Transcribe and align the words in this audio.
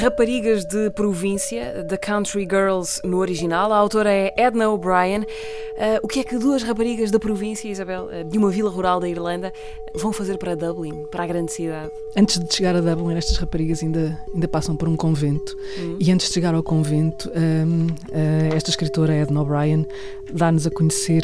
Raparigas 0.00 0.64
de 0.64 0.90
Província, 0.90 1.84
The 1.88 1.96
Country 1.96 2.46
Girls 2.48 3.00
no 3.02 3.18
original. 3.18 3.72
A 3.72 3.76
autora 3.76 4.12
é 4.12 4.32
Edna 4.36 4.70
O'Brien. 4.70 5.22
Uh, 5.22 5.98
o 6.04 6.06
que 6.06 6.20
é 6.20 6.24
que 6.24 6.38
duas 6.38 6.62
raparigas 6.62 7.10
da 7.10 7.18
província, 7.18 7.68
Isabel, 7.68 8.04
uh, 8.04 8.22
de 8.22 8.38
uma 8.38 8.48
vila 8.48 8.70
rural 8.70 9.00
da 9.00 9.08
Irlanda, 9.08 9.52
vão 9.96 10.12
fazer 10.12 10.38
para 10.38 10.54
Dublin, 10.54 11.04
para 11.10 11.24
a 11.24 11.26
grande 11.26 11.52
cidade? 11.52 11.90
Antes 12.16 12.38
de 12.38 12.54
chegar 12.54 12.76
a 12.76 12.80
Dublin, 12.80 13.16
estas 13.16 13.38
raparigas 13.38 13.82
ainda, 13.82 14.16
ainda 14.32 14.46
passam 14.46 14.76
por 14.76 14.88
um 14.88 14.94
convento. 14.94 15.56
Uhum. 15.78 15.96
E 15.98 16.12
antes 16.12 16.28
de 16.28 16.34
chegar 16.34 16.54
ao 16.54 16.62
convento, 16.62 17.28
um, 17.30 17.86
uh, 17.86 18.54
esta 18.54 18.70
escritora, 18.70 19.12
Edna 19.12 19.42
O'Brien, 19.42 19.84
dá-nos 20.32 20.64
a 20.64 20.70
conhecer 20.70 21.22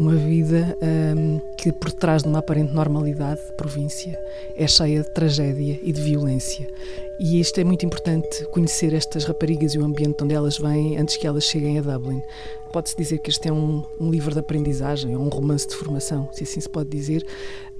uma 0.00 0.16
vida 0.16 0.76
um, 1.16 1.40
que, 1.66 1.72
por 1.72 1.90
trás 1.90 2.22
de 2.22 2.28
uma 2.28 2.38
aparente 2.38 2.72
normalidade 2.72 3.44
de 3.44 3.56
província, 3.56 4.16
é 4.54 4.68
cheia 4.68 5.02
de 5.02 5.12
tragédia 5.12 5.80
e 5.82 5.92
de 5.92 6.00
violência. 6.00 6.64
E 7.18 7.40
isto 7.40 7.58
é 7.60 7.64
muito 7.64 7.84
importante 7.84 8.44
conhecer 8.52 8.94
estas 8.94 9.24
raparigas 9.24 9.74
e 9.74 9.78
o 9.80 9.84
ambiente 9.84 10.22
onde 10.22 10.32
elas 10.32 10.58
vêm 10.58 10.96
antes 10.96 11.16
que 11.16 11.26
elas 11.26 11.42
cheguem 11.42 11.76
a 11.80 11.82
Dublin. 11.82 12.22
Pode-se 12.72 12.96
dizer 12.96 13.18
que 13.18 13.30
este 13.30 13.48
é 13.48 13.52
um, 13.52 13.82
um 13.98 14.12
livro 14.12 14.32
de 14.32 14.38
aprendizagem, 14.38 15.16
ou 15.16 15.24
um 15.24 15.28
romance 15.28 15.66
de 15.66 15.74
formação, 15.74 16.28
se 16.32 16.44
assim 16.44 16.60
se 16.60 16.68
pode 16.68 16.88
dizer, 16.88 17.26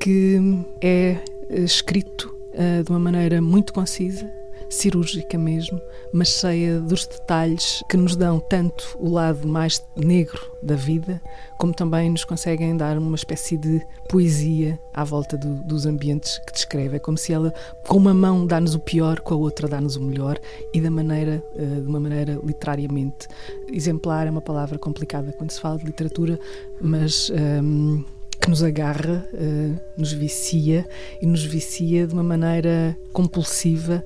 que 0.01 0.41
é 0.83 1.19
eh, 1.49 1.61
escrito 1.61 2.35
uh, 2.55 2.83
de 2.83 2.91
uma 2.91 2.99
maneira 2.99 3.41
muito 3.41 3.73
concisa, 3.73 4.29
cirúrgica 4.69 5.39
mesmo, 5.39 5.81
mas 6.13 6.29
cheia 6.29 6.81
dos 6.81 7.07
detalhes 7.07 7.83
que 7.89 7.97
nos 7.97 8.17
dão 8.17 8.41
tanto 8.41 8.97
o 8.99 9.09
lado 9.09 9.47
mais 9.47 9.85
negro 9.97 10.41
da 10.63 10.75
vida, 10.75 11.21
como 11.59 11.73
também 11.73 12.11
nos 12.11 12.25
conseguem 12.25 12.77
dar 12.77 12.99
uma 12.99 13.15
espécie 13.15 13.57
de 13.57 13.81
poesia 14.09 14.79
à 14.93 15.05
volta 15.05 15.37
do, 15.37 15.63
dos 15.65 15.87
ambientes 15.87 16.39
que 16.47 16.53
descreve. 16.53 16.97
É 16.97 16.99
como 16.99 17.17
se 17.17 17.33
ela, 17.33 17.53
com 17.87 17.97
uma 17.97 18.15
mão, 18.15 18.47
dá-nos 18.47 18.75
o 18.75 18.81
pior, 18.81 19.21
com 19.21 19.35
a 19.35 19.37
outra, 19.37 19.69
dá-nos 19.69 19.97
o 19.97 20.03
melhor 20.03 20.39
e 20.73 20.81
da 20.81 20.91
maneira, 20.91 21.43
eh, 21.55 21.81
de 21.81 21.87
uma 21.87 22.01
maneira 22.01 22.41
literariamente 22.43 23.29
exemplar. 23.69 24.27
É 24.27 24.31
uma 24.31 24.41
palavra 24.41 24.79
complicada 24.79 25.33
quando 25.33 25.51
se 25.51 25.61
fala 25.61 25.79
de 25.79 25.85
literatura, 25.85 26.39
mas. 26.81 27.31
Um, 27.31 28.05
ehm, 28.05 28.16
que 28.47 28.51
nos 28.51 28.63
agarra, 28.63 29.27
uh, 29.35 29.81
nos 29.97 30.13
vicia 30.13 30.89
e 31.21 31.27
nos 31.27 31.45
vicia 31.45 32.07
de 32.07 32.15
uma 32.15 32.23
maneira 32.23 32.97
compulsiva 33.13 34.05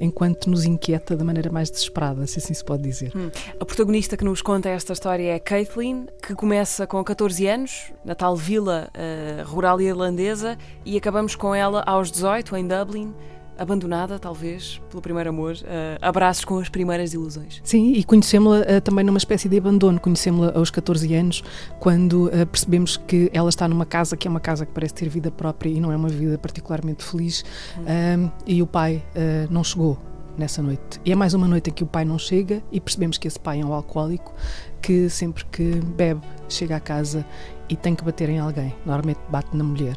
enquanto 0.00 0.48
nos 0.48 0.64
inquieta 0.64 1.14
da 1.14 1.22
maneira 1.22 1.52
mais 1.52 1.70
desesperada, 1.70 2.26
se 2.26 2.38
assim 2.38 2.54
se 2.54 2.64
pode 2.64 2.82
dizer. 2.82 3.12
Hum. 3.14 3.30
A 3.60 3.64
protagonista 3.66 4.16
que 4.16 4.24
nos 4.24 4.40
conta 4.40 4.70
esta 4.70 4.94
história 4.94 5.34
é 5.34 5.38
Caitlin, 5.38 6.06
que 6.26 6.34
começa 6.34 6.86
com 6.86 7.04
14 7.04 7.46
anos, 7.46 7.92
na 8.02 8.14
tal 8.14 8.34
vila 8.34 8.88
uh, 8.96 9.44
rural 9.46 9.78
irlandesa, 9.78 10.56
e 10.86 10.96
acabamos 10.96 11.36
com 11.36 11.54
ela 11.54 11.82
aos 11.86 12.10
18, 12.10 12.56
em 12.56 12.66
Dublin, 12.66 13.14
abandonada, 13.62 14.18
talvez, 14.18 14.80
pelo 14.90 15.00
primeiro 15.00 15.30
amor, 15.30 15.54
uh, 15.54 15.98
abraços 16.00 16.44
com 16.44 16.58
as 16.58 16.68
primeiras 16.68 17.14
ilusões. 17.14 17.60
Sim, 17.64 17.92
e 17.92 18.04
conhecemos-la 18.04 18.60
uh, 18.60 18.80
também 18.80 19.04
numa 19.04 19.18
espécie 19.18 19.48
de 19.48 19.56
abandono. 19.56 20.00
Conhecemos-la 20.00 20.52
aos 20.54 20.70
14 20.70 21.14
anos, 21.14 21.44
quando 21.78 22.26
uh, 22.26 22.46
percebemos 22.46 22.96
que 22.96 23.30
ela 23.32 23.48
está 23.48 23.68
numa 23.68 23.86
casa 23.86 24.16
que 24.16 24.26
é 24.26 24.30
uma 24.30 24.40
casa 24.40 24.66
que 24.66 24.72
parece 24.72 24.94
ter 24.94 25.08
vida 25.08 25.30
própria 25.30 25.70
e 25.70 25.80
não 25.80 25.92
é 25.92 25.96
uma 25.96 26.08
vida 26.08 26.36
particularmente 26.36 27.04
feliz, 27.04 27.44
hum. 27.78 28.30
e 28.46 28.62
o 28.62 28.66
pai 28.66 29.02
não 29.50 29.62
chegou 29.62 29.98
nessa 30.36 30.62
noite. 30.62 31.00
E 31.04 31.12
é 31.12 31.14
mais 31.14 31.34
uma 31.34 31.46
noite 31.46 31.70
em 31.70 31.72
que 31.72 31.82
o 31.82 31.86
pai 31.86 32.04
não 32.04 32.18
chega 32.18 32.62
e 32.70 32.80
percebemos 32.80 33.18
que 33.18 33.28
esse 33.28 33.38
pai 33.38 33.60
é 33.60 33.64
um 33.64 33.72
alcoólico 33.72 34.34
que 34.80 35.08
sempre 35.08 35.44
que 35.46 35.76
bebe 35.96 36.20
chega 36.48 36.76
à 36.76 36.80
casa 36.80 37.24
e 37.68 37.76
tem 37.76 37.94
que 37.94 38.04
bater 38.04 38.28
em 38.28 38.38
alguém. 38.38 38.74
Normalmente 38.84 39.20
bate 39.28 39.56
na 39.56 39.64
mulher 39.64 39.96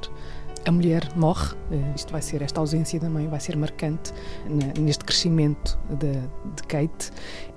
a 0.66 0.72
mulher 0.72 1.08
morre, 1.16 1.56
eh, 1.72 1.94
isto 1.96 2.12
vai 2.12 2.22
ser, 2.22 2.42
esta 2.42 2.60
ausência 2.60 3.00
da 3.00 3.10
mãe 3.10 3.28
vai 3.28 3.40
ser 3.40 3.56
marcante 3.56 4.12
neste 4.80 5.06
crescimento 5.06 5.78
de, 5.90 6.14
de 6.56 6.64
Kate, 6.68 7.12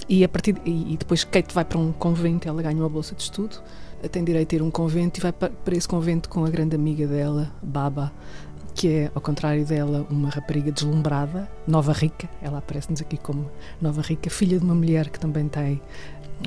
e, 0.08 0.24
a 0.24 0.28
partir, 0.28 0.56
e 0.64 0.96
depois 0.96 1.24
Kate 1.24 1.54
vai 1.54 1.64
para 1.64 1.78
um 1.78 1.92
convento, 1.92 2.48
ela 2.48 2.62
ganha 2.62 2.76
uma 2.76 2.88
bolsa 2.88 3.14
de 3.14 3.22
estudo, 3.22 3.62
tem 4.10 4.22
direito 4.22 4.54
a 4.54 4.56
ir 4.56 4.60
a 4.60 4.64
um 4.64 4.70
convento 4.70 5.19
e 5.19 5.22
vai 5.22 5.32
para, 5.32 5.52
esse 5.72 5.88
convento 5.88 6.28
com 6.28 6.44
a 6.44 6.50
grande 6.50 6.76
amiga 6.76 7.06
dela, 7.06 7.50
Baba, 7.62 8.12
que 8.74 8.88
é, 8.88 9.10
ao 9.14 9.20
contrário 9.20 9.64
dela, 9.64 10.06
uma 10.08 10.28
rapariga 10.28 10.70
deslumbrada, 10.70 11.50
nova 11.66 11.92
rica, 11.92 12.28
ela 12.40 12.58
aparece-nos 12.58 13.00
aqui 13.00 13.16
como 13.16 13.50
nova 13.80 14.02
rica, 14.02 14.30
filha 14.30 14.58
de 14.58 14.64
uma 14.64 14.75
mulher 14.75 15.10
que 15.10 15.19
também 15.19 15.48
tem 15.48 15.80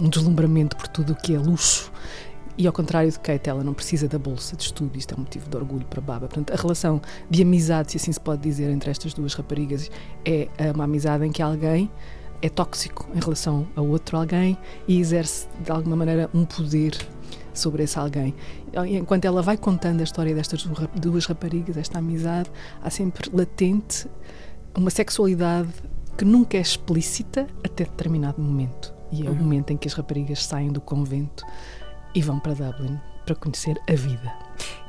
um 0.01 0.07
deslumbramento 0.07 0.77
por 0.77 0.87
tudo 0.87 1.13
o 1.13 1.15
que 1.15 1.35
é 1.35 1.39
luxo 1.39 1.91
e 2.57 2.67
ao 2.67 2.73
contrário 2.73 3.09
de 3.11 3.19
Kate, 3.19 3.49
ela 3.49 3.63
não 3.63 3.73
precisa 3.73 4.07
da 4.07 4.19
bolsa 4.19 4.55
de 4.55 4.63
estudo, 4.63 4.97
isto 4.97 5.13
é 5.13 5.17
um 5.17 5.21
motivo 5.21 5.49
de 5.49 5.57
orgulho 5.57 5.85
para 5.85 6.01
Baba. 6.01 6.27
Portanto, 6.27 6.53
a 6.53 6.55
relação 6.55 7.01
de 7.29 7.41
amizade, 7.41 7.91
se 7.91 7.97
assim 7.97 8.11
se 8.11 8.19
pode 8.19 8.41
dizer, 8.41 8.69
entre 8.69 8.91
estas 8.91 9.13
duas 9.13 9.33
raparigas 9.33 9.89
é 10.25 10.47
uma 10.73 10.83
amizade 10.83 11.25
em 11.25 11.31
que 11.31 11.41
alguém 11.41 11.89
é 12.41 12.49
tóxico 12.49 13.07
em 13.13 13.19
relação 13.19 13.67
a 13.75 13.81
outro 13.81 14.17
alguém 14.17 14.57
e 14.87 14.99
exerce 14.99 15.47
de 15.63 15.71
alguma 15.71 15.95
maneira 15.95 16.29
um 16.33 16.43
poder 16.43 16.97
sobre 17.53 17.83
esse 17.83 17.97
alguém. 17.99 18.33
Enquanto 18.89 19.25
ela 19.25 19.41
vai 19.41 19.57
contando 19.57 20.01
a 20.01 20.03
história 20.03 20.33
destas 20.33 20.67
duas 20.95 21.25
raparigas, 21.25 21.77
esta 21.77 21.99
amizade, 21.99 22.49
há 22.81 22.89
sempre 22.89 23.29
latente 23.33 24.07
uma 24.75 24.89
sexualidade 24.89 25.69
que 26.17 26.25
nunca 26.25 26.57
é 26.57 26.61
explícita 26.61 27.47
até 27.63 27.83
determinado 27.83 28.41
momento. 28.41 28.93
E 29.11 29.25
é 29.25 29.29
o 29.29 29.33
uhum. 29.33 29.39
momento 29.39 29.71
em 29.71 29.77
que 29.77 29.87
as 29.87 29.93
raparigas 29.93 30.45
saem 30.45 30.71
do 30.71 30.79
convento 30.79 31.45
e 32.13 32.21
vão 32.21 32.39
para 32.39 32.53
Dublin 32.53 32.99
para 33.25 33.35
conhecer 33.35 33.79
a 33.87 33.93
vida. 33.93 34.33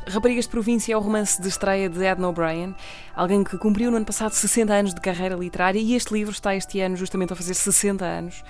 Raparigas 0.07 0.47
de 0.47 0.51
Província 0.51 0.95
é 0.95 0.97
o 0.97 1.01
romance 1.01 1.41
de 1.41 1.49
estreia 1.49 1.89
de 1.89 2.05
Edna 2.05 2.29
O'Brien, 2.29 2.75
alguém 3.15 3.45
que 3.45 3.57
cumpriu 3.57 3.91
no 3.91 3.97
ano 3.97 4.07
passado 4.07 4.33
60 4.33 4.73
anos 4.73 4.95
de 4.95 5.01
carreira 5.01 5.37
literária 5.37 5.79
e 5.79 5.95
este 5.95 6.13
livro 6.13 6.33
está 6.33 6.57
este 6.57 6.81
ano 6.81 6.97
justamente 6.97 7.33
a 7.33 7.37
fazer 7.37 7.55
60 7.55 8.05
anos. 8.05 8.43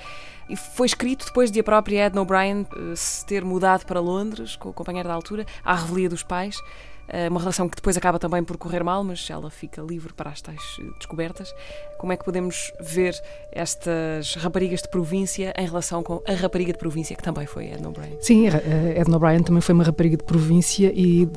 E 0.53 0.57
foi 0.57 0.87
escrito 0.87 1.25
depois 1.25 1.51
de 1.51 1.59
a 1.61 1.65
própria 1.65 2.05
Edna 2.05 2.21
O'Brien 2.21 2.67
eh, 2.77 2.95
se 2.95 3.25
ter 3.25 3.43
mudado 3.43 3.87
para 3.87 3.99
Londres 4.01 4.55
com 4.55 4.69
o 4.69 4.73
companheiro 4.75 5.09
da 5.09 5.15
altura, 5.15 5.47
à 5.65 5.75
revelia 5.75 6.11
dos 6.11 6.23
pais. 6.23 6.61
Eh, 7.09 7.29
uma 7.29 7.41
relação 7.41 7.69
que 7.69 7.77
depois 7.77 7.97
acaba 7.97 8.19
também 8.19 8.43
por 8.43 8.57
correr 8.57 8.83
mal, 8.83 9.03
mas 9.03 9.29
ela 9.29 9.51
fica 9.51 9.83
livre 9.83 10.13
para 10.13 10.31
as 10.31 10.41
tais 10.41 10.61
eh, 10.81 10.85
descobertas. 10.99 11.53
Como 11.99 12.13
é 12.13 12.17
que 12.17 12.25
podemos 12.25 12.73
ver 12.81 13.15
estas 13.53 14.35
raparigas 14.37 14.83
de 14.83 14.89
província 14.89 15.53
em 15.57 15.67
relação 15.67 16.03
com 16.03 16.23
a 16.27 16.33
rapariga 16.33 16.73
de 16.73 16.79
província, 16.79 17.15
que 17.15 17.23
também 17.23 17.47
foi 17.47 17.67
Edna 17.67 17.89
O'Brien? 17.89 18.17
Sim, 18.21 18.47
Edna 18.49 19.17
O'Brien 19.17 19.43
também 19.43 19.61
foi 19.61 19.73
uma 19.73 19.85
rapariga 19.85 20.17
de 20.17 20.25
província 20.25 20.91
e 20.93 21.29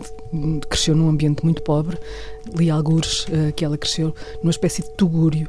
cresceu 0.68 0.96
num 0.96 1.08
ambiente 1.08 1.44
muito 1.44 1.62
pobre. 1.62 2.00
Li 2.56 2.72
algures 2.72 3.28
que 3.56 3.64
ela 3.64 3.78
cresceu 3.78 4.16
numa 4.42 4.50
espécie 4.50 4.82
de 4.82 4.90
tugúrio 4.96 5.47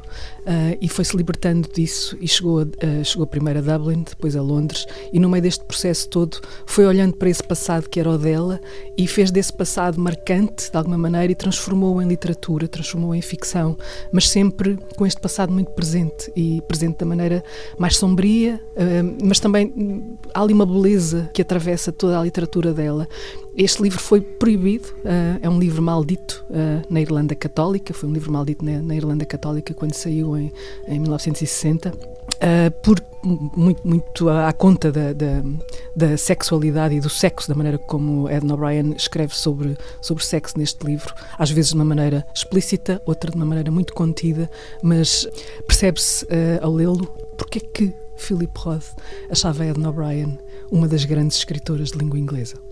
e 0.79 0.87
foi-se 0.87 1.17
libertando 1.17 1.67
disso 1.67 2.15
e 2.21 2.27
chegou, 2.27 2.63
chegou 3.03 3.25
primeiro 3.25 3.56
a 3.57 3.61
Dublin, 3.61 4.03
depois 4.03 4.35
a 4.35 4.41
Londres 4.41 4.85
e 5.11 5.19
no 5.19 5.29
meio 5.29 5.41
deste 5.41 5.63
processo 5.65 6.07
todo 6.09 6.39
foi 6.65 6.85
olhando 6.85 7.15
para 7.15 7.29
esse 7.29 7.43
passado 7.43 7.89
que 7.89 7.99
era 7.99 8.09
o 8.09 8.17
dela 8.17 8.59
e 8.97 9.07
fez 9.07 9.31
desse 9.31 9.53
passado 9.53 9.99
marcante, 9.99 10.71
de 10.71 10.77
alguma 10.77 10.97
maneira, 10.97 11.31
e 11.31 11.35
transformou-o 11.35 12.01
em 12.01 12.07
literatura, 12.07 12.67
transformou-o 12.67 13.15
em 13.15 13.21
ficção, 13.21 13.77
mas 14.11 14.29
sempre 14.29 14.77
com 14.95 15.05
este 15.05 15.19
passado 15.21 15.51
muito 15.51 15.71
presente 15.71 16.31
e 16.35 16.61
presente 16.67 16.97
da 16.97 17.05
maneira 17.05 17.43
mais 17.77 17.95
sombria, 17.97 18.61
uh, 18.73 19.17
mas 19.23 19.39
também 19.39 19.73
hum, 19.75 20.17
há 20.33 20.41
ali 20.41 20.53
uma 20.53 20.65
beleza 20.65 21.29
que 21.33 21.41
atravessa 21.41 21.91
toda 21.91 22.19
a 22.19 22.23
literatura 22.23 22.73
dela. 22.73 23.07
Este 23.57 23.81
livro 23.81 23.99
foi 23.99 24.21
proibido, 24.21 24.87
uh, 24.99 25.39
é 25.41 25.49
um 25.49 25.57
livro 25.57 25.81
maldito 25.81 26.45
uh, 26.51 26.85
na 26.93 27.01
Irlanda 27.01 27.33
Católica, 27.33 27.91
foi 27.91 28.07
um 28.07 28.13
livro 28.13 28.31
maldito 28.31 28.63
na, 28.63 28.83
na 28.83 28.95
Irlanda 28.95 29.25
Católica 29.25 29.73
quando 29.73 29.95
saiu 29.95 30.37
em, 30.37 30.53
em 30.87 30.99
1960, 30.99 31.91
por 32.83 33.01
muito, 33.23 33.87
muito 33.87 34.29
à, 34.29 34.53
conta 34.53 34.91
da, 34.91 35.11
da, 35.11 35.43
da, 35.95 36.17
sexualidade 36.17 36.93
e 36.93 36.99
do 36.99 37.09
sexo, 37.09 37.49
da 37.49 37.55
maneira 37.55 37.79
como 37.79 38.29
Edna 38.29 38.53
O'Brien 38.53 38.93
escreve 38.95 39.35
sobre, 39.35 39.75
sobre 40.01 40.23
sexo 40.23 40.55
neste 40.55 40.85
livro, 40.85 41.13
às 41.39 41.49
vezes 41.49 41.71
de 41.71 41.75
uma 41.75 41.85
maneira 41.85 42.23
explícita, 42.35 43.01
outra 43.07 43.31
de 43.31 43.37
uma 43.37 43.45
maneira 43.45 43.71
muito 43.71 43.91
contida, 43.93 44.47
mas 44.83 45.27
percebe-se 45.65 46.25
uh, 46.25 46.59
ao 46.61 46.71
lê-lo 46.71 47.07
porque 47.37 47.57
é 47.57 47.61
que 47.61 47.93
Philip 48.17 48.53
Roth 48.55 48.95
achava 49.31 49.65
Edna 49.65 49.89
O'Brien 49.89 50.37
uma 50.71 50.87
das 50.87 51.05
grandes 51.05 51.37
escritoras 51.37 51.89
de 51.89 51.97
língua 51.97 52.19
inglesa. 52.19 52.67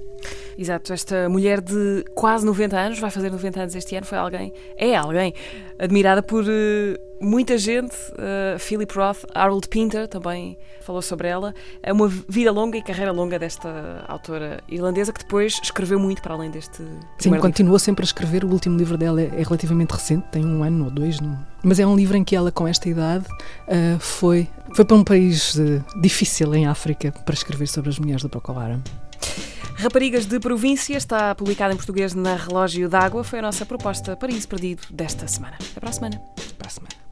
Exato, 0.58 0.94
esta 0.94 1.28
mulher 1.30 1.62
de 1.62 2.04
quase 2.14 2.46
90 2.46 2.78
anos, 2.78 3.00
vai 3.00 3.12
fazer 3.12 3.30
90 3.30 3.60
anos 3.60 3.76
este 3.76 3.96
ano, 3.96 4.06
foi 4.06 4.18
alguém, 4.18 4.54
é 4.78 4.96
alguém, 4.96 5.34
admirada 5.78 6.24
por 6.24 6.44
uh, 6.44 7.06
muita 7.20 7.58
gente. 7.58 7.96
Uh, 8.14 8.58
Philip 8.60 8.94
Roth, 8.96 9.26
Harold 9.34 9.68
Pinter 9.68 10.08
também 10.08 10.58
falou 10.82 11.02
sobre 11.02 11.28
ela. 11.28 11.54
É 11.82 11.92
uma 11.92 12.08
vida 12.08 12.52
longa 12.52 12.78
e 12.78 12.84
carreira 12.84 13.12
longa 13.12 13.40
desta 13.40 14.06
autora 14.08 14.62
irlandesa 14.70 15.12
que 15.12 15.20
depois 15.20 15.60
escreveu 15.62 16.00
muito 16.00 16.22
para 16.22 16.34
além 16.34 16.52
deste. 16.52 16.84
Sim, 17.20 17.38
continua 17.40 17.80
sempre 17.80 18.04
a 18.04 18.06
escrever. 18.06 18.46
O 18.46 18.50
último 18.50 18.78
livro 18.78 18.98
dela 18.98 19.22
é, 19.22 19.26
é 19.26 19.44
relativamente 19.44 19.92
recente, 19.92 20.26
tem 20.32 20.46
um 20.46 20.64
ano 20.64 20.86
ou 20.86 20.92
dois, 20.92 21.20
não? 21.20 21.38
mas 21.64 21.80
é 21.80 21.88
um 21.88 21.96
livro 21.96 22.16
em 22.16 22.24
que 22.24 22.36
ela, 22.36 22.52
com 22.52 22.68
esta 22.68 22.88
idade, 22.88 23.26
uh, 23.28 24.00
foi, 24.00 24.48
foi 24.76 24.86
para 24.86 24.96
um 24.96 25.04
país 25.04 25.60
difícil 26.00 26.54
em 26.54 26.68
África 26.68 27.12
para 27.12 27.34
escrever 27.34 27.68
sobre 27.68 27.90
as 27.90 27.98
mulheres 27.98 28.24
Boko 28.24 28.52
Haram. 28.52 28.82
Raparigas 29.86 30.26
de 30.26 30.40
Província 30.40 30.98
está 30.98 31.36
publicada 31.36 31.72
em 31.72 31.78
português 31.78 32.16
na 32.16 32.36
Relógio 32.36 32.90
d'Água. 32.90 33.24
Foi 33.24 33.38
a 33.38 33.42
nossa 33.44 33.68
proposta 33.68 34.16
Paraíso 34.16 34.48
Perdido 34.48 34.82
desta 34.90 35.28
semana. 35.28 35.58
Até 35.60 35.80
para 35.80 35.90
a 35.90 35.94
semana. 36.72 37.05